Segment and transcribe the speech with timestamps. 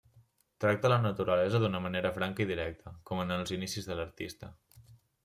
[0.63, 4.51] Tracta la naturalesa d'una manera franca i directa, com en els inicis de l'artista.